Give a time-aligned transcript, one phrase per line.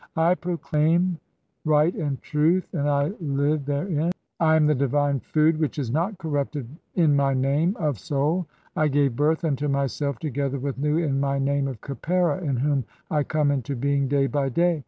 [0.17, 1.19] I proclaim
[1.63, 4.11] right and truth, and I live therein.
[4.39, 8.47] "I am the divine food, which is not corrupted in my name (4) of "Soul:
[8.75, 12.83] I gave birth unto myself together with Nu in my name "of Khepera in whom
[13.11, 14.79] I come into being day by day.